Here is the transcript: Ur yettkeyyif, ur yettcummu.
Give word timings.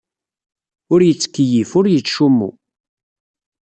Ur 0.93 0.99
yettkeyyif, 1.03 1.71
ur 1.79 1.85
yettcummu. 1.89 2.49